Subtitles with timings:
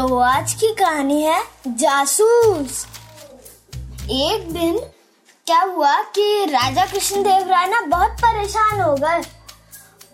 [0.00, 2.84] तो आज की कहानी है जासूस।
[4.10, 4.78] एक दिन
[5.46, 9.20] क्या हुआ कि राजा कृष्ण देव राय ना बहुत परेशान हो गए।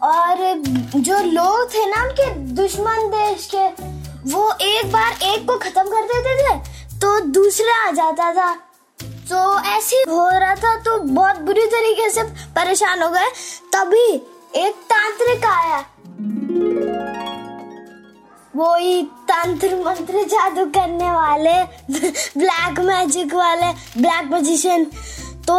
[0.03, 0.63] और
[0.97, 2.27] जो लोग थे ना उनके
[2.57, 3.65] दुश्मन देश के,
[4.31, 6.59] वो एक बार एक को खत्म कर देते थे
[6.99, 8.53] तो दूसरा आ जाता था।
[9.01, 12.23] तो ऐसे हो रहा था तो बहुत बुरी तरीके से
[12.55, 13.31] परेशान हो गए।
[13.73, 14.09] तभी
[14.57, 15.85] एक तांत्रिक आया।
[18.57, 21.63] वो ही तंत्र मंत्र जादू करने वाले
[22.39, 24.85] ब्लैक मैजिक वाले ब्लैक मैजिशियन
[25.49, 25.57] तो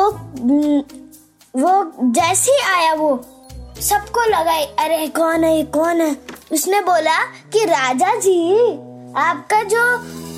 [1.56, 1.72] वो
[2.14, 3.10] जैसे ही आया वो,
[3.82, 6.16] सबको लगाई अरे, कौन है कौन है?
[6.52, 7.17] उसने बोला
[7.54, 8.71] कि राजा जी,
[9.17, 9.83] आपका जो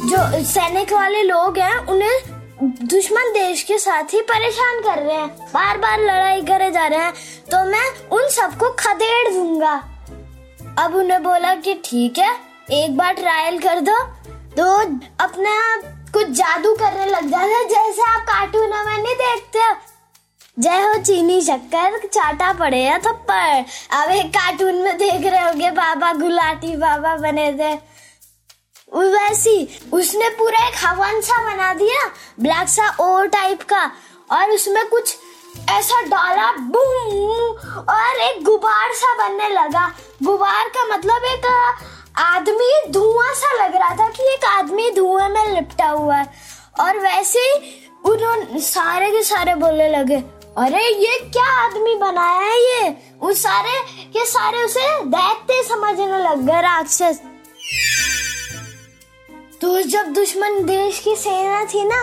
[0.10, 5.28] जो सैनिक वाले लोग हैं, उन्हें दुश्मन देश के साथ ही परेशान कर रहे हैं
[5.54, 7.14] बार बार लड़ाई करे जा रहे हैं।
[7.52, 9.74] तो मैं उन सबको खदेड़ दूँगा।
[10.80, 13.98] अब उन्हें बोला कि ठीक है एक बार ट्रायल कर दो
[14.56, 14.66] तो
[15.24, 19.60] अपने आप कुछ जादू करने लग जाते जैसे आप कार्टून में नहीं देखते।
[20.58, 23.64] जय हो चीनी शक्कर, चाटा पड़े या थप्पड़।
[23.98, 27.74] अब एक कार्टून में देख रहे होगे, बाबा गुलाटी बाबा बने थे।
[28.92, 32.08] वैसी, उसने पूरा एक हवन सा बना दिया
[32.40, 33.84] ब्लैक सा ओ टाइप का।
[34.32, 35.18] और उसमें कुछ
[35.70, 39.88] ऐसा डाला बूम और एक गुबार सा बनने लगा।
[40.24, 41.46] गुबार का मतलब एक
[42.20, 46.28] आदमी धुआँ सा लग रहा था कि एक आदमी धुएँ में लिपटा हुआ है।
[46.80, 47.46] और वैसे
[48.06, 50.16] उन्होंने सारे के सारे बोलने लगे,
[50.58, 52.96] अरे ये क्या आदमी बनाया है ये?
[53.22, 53.80] उस सारे
[54.14, 57.22] के सारे उसे देखते समझने लग गए राक्षस।
[59.62, 62.02] तो जब दुश्मन देश की सेना थी ना,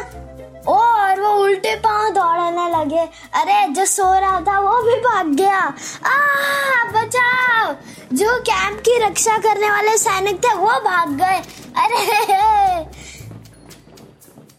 [0.68, 3.04] और वो उल्टे पाँव दौड़ने लगे,
[3.34, 5.60] अरे जो सो रहा था वो भी भाग गया।
[6.06, 7.74] आ बचाओ!
[8.12, 11.38] जो कैंप की रक्षा करने वाले सैनिक थे, वो भाग गए।
[11.76, 12.84] अरे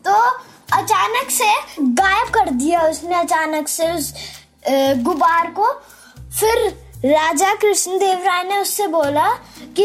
[0.05, 0.15] तो
[0.73, 4.13] अचानक से गायब कर दिया उसने, अचानक से उस
[5.03, 5.71] गुबार को।
[6.39, 6.67] फिर
[7.05, 9.29] राजा कृष्णदेव राय ने उससे बोला
[9.77, 9.83] कि,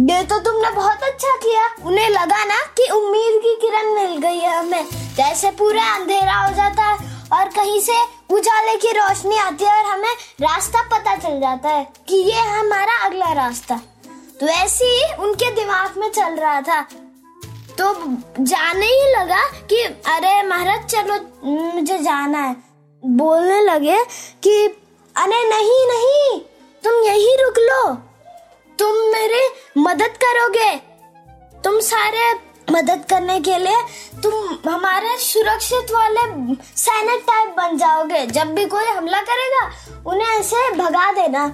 [0.00, 4.38] ये तो तुमने बहुत अच्छा किया। उन्हें लगा ना कि उम्मीद की किरण मिल गई
[4.38, 4.84] है हमें।
[5.16, 9.92] जैसे पूरा अंधेरा हो जाता है और कहीं से उजाले की रोशनी आती है और
[9.92, 13.80] हमें रास्ता पता चल जाता है कि ये हमारा अगला रास्ता।
[14.40, 16.80] तो ऐसे ही उनके दिमाग में चल रहा था।
[17.80, 17.94] तो
[18.44, 22.56] जाने ही लगा कि, अरे महाराज, चलो, मुझे जाना है।
[23.04, 24.04] बोलने लगे
[24.42, 24.66] कि,
[25.16, 26.40] अरे नहीं नहीं,
[26.84, 27.94] तुम यही रुक लो।
[28.78, 30.76] तुम मेरी मदद करोगे।
[31.64, 33.82] तुम सारे मदद करने के लिए
[34.22, 36.20] तुम हमारे सुरक्षित वाले
[36.76, 39.70] सैनिक टाइप बन जाओगे। जब भी कोई हमला करेगा,
[40.06, 41.48] उन्हें ऐसे भगा देना।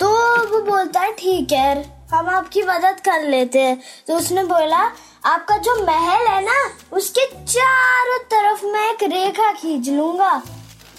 [0.00, 0.08] तो
[0.46, 4.90] वो बोलता है, ठीक है, हम आपकी मदद कर लेते हैं। तो उसने बोला,
[5.24, 10.42] आपका जो महल है ना, उसके चारों तरफ़ मैं एक रेखा खींच लूँगा।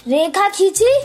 [0.08, 1.02] रेखा खींची?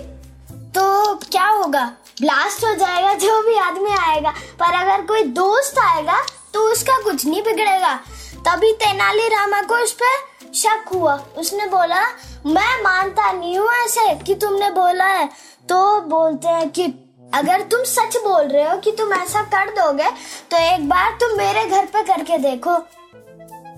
[0.52, 1.92] तो क्या होगा?
[2.20, 4.30] ब्लास्ट हो जाएगा, जो भी आदमी आएगा।
[4.60, 6.18] पर अगर कोई दोस्त आएगा
[6.54, 7.94] तो उसका कुछ नहीं बिगड़ेगा।
[8.46, 12.02] तभी तेनाली रामा को उस पर शक हुआ। उसने बोला,
[12.46, 15.26] मैं मानता नहीं हूँ ऐसे कि तुमने बोला है।
[15.68, 16.84] तो बोलते हैं कि,
[17.34, 20.10] अगर तुम सच बोल रहे हो कि तुम ऐसा कर दोगे
[20.50, 22.76] तो एक बार तुम मेरे घर पे करके देखो।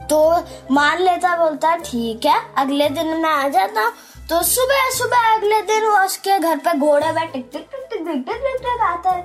[0.07, 0.21] तो
[0.71, 3.93] मान लेता बोलता, ठीक है, अगले दिन मैं आ जाता हूँ।
[4.31, 8.05] तो सुबह सुबह अगले दिन वो उसके घर पे घोड़े पे टिक टिक टिक टिक
[8.05, 9.23] टिक टिक टिक टिक आता है।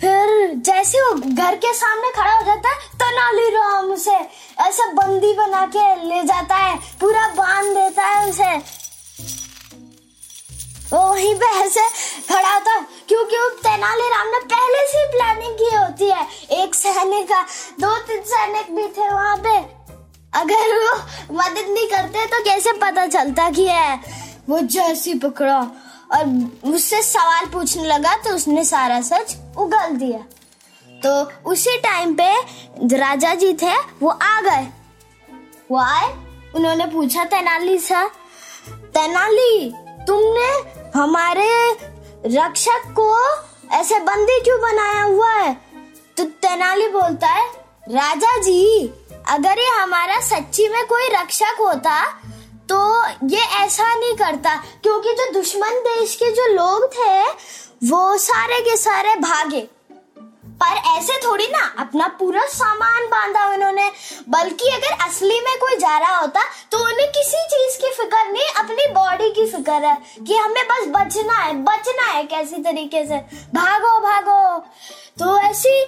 [0.00, 4.14] फिर जैसे वो घर के सामने खड़ा हो जाता है, तेनालीराम उसे
[4.58, 8.56] ऐसा बंदी बना के ले जाता है, पूरा बाँध देता है उसे।
[10.92, 11.86] वो वहीं पे ऐसे
[12.28, 12.78] खड़ा होता
[13.08, 16.26] क्योंकि वो तेनालीराम ने पहले से प्लानिंग की होती है।
[16.62, 17.42] एक सैनिक का
[17.80, 19.81] दो तीन सैनिक भी थे वहाँ पे।
[20.32, 20.96] अगर वो
[21.34, 24.00] मदद नहीं करते तो कैसे पता चलता कि है
[24.48, 25.60] वो जैसी पकड़ा?
[26.12, 26.26] और
[26.64, 30.18] मुझसे सवाल पूछने लगा तो उसने सारा सच उगल दिया।
[31.02, 31.10] तो
[31.50, 32.34] उसी टाइम पे
[32.96, 34.66] राजा जी थे, वो आ गए।
[35.70, 36.08] वो आए,
[36.54, 38.04] उन्होंने पूछा, तेनाली से
[38.68, 39.72] तेनाली,
[40.06, 40.50] तुमने
[40.98, 41.48] हमारे
[42.26, 43.08] रक्षक को
[43.70, 45.54] ऐसे बंदी क्यों बनाया हुआ है?
[46.16, 47.46] तो तेनाली बोलता है,
[47.88, 48.86] राजा जी
[49.32, 52.06] अगर ये हमारा सच्ची में कोई रक्षक होता
[52.68, 57.22] तो ये ऐसा नहीं करता। क्योंकि जो दुश्मन देश के जो लोग थे,
[57.88, 59.68] वो सारे के सारे भागे।
[60.62, 63.90] पर ऐसे थोड़ी ना, अपना पूरा सामान बांधा उन्होंने।
[64.28, 66.40] बल्कि अगर असली में कोई जा रहा होता
[66.72, 69.96] तो उन्हें किसी चीज़ की फ़िक्र नहीं, अपनी बॉडी की फ़िक्र है
[70.26, 73.16] कि हमें बस बचना है बचना है कैसी तरीके से।
[73.54, 74.58] भागो भागो।
[75.20, 75.82] तो ऐसी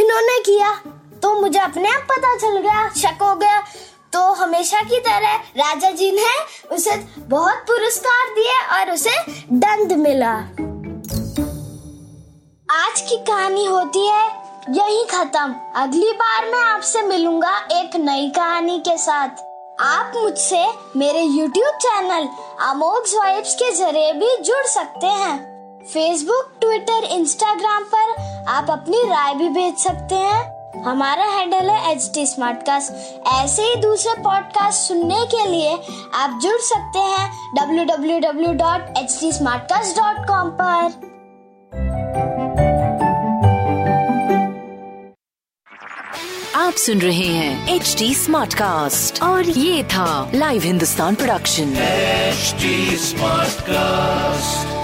[0.00, 0.82] इन्होंने किया।
[1.24, 3.60] तो मुझे अपने आप पता चल गया, शक हो गया।
[4.12, 6.26] तो हमेशा की तरह राजा जी ने
[6.74, 9.10] उसे बहुत पुरस्कार दिए और उसे
[9.52, 10.32] दंड मिला।
[12.70, 14.26] आज की कहानी होती है
[14.70, 19.28] यही खत्म। अगली बार मैं आपसे मिलूँगा एक नई कहानी के साथ।
[19.80, 20.66] आप मुझसे
[20.96, 22.28] मेरे YouTube चैनल
[22.68, 25.36] अमोघ वाइब्स के ज़रिए भी जुड़ सकते हैं।
[25.84, 28.14] फेसबुक ट्विटर इंस्टाग्राम पर
[28.48, 34.22] आप अपनी राय भी भेज सकते हैं। हमारा हैंडल है एच टी ऐसे ही दूसरे
[34.22, 35.82] पॉडकास्ट सुनने के लिए
[36.14, 41.14] आप जुड़ सकते हैं www.htsmartcast.com पर।
[46.56, 52.54] आप सुन रहे हैं एच टी स्मार्ट कास्ट और ये था live Hindustan production H
[53.60, 54.83] Smartcast